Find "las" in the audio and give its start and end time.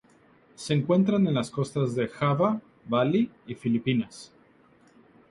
1.35-1.51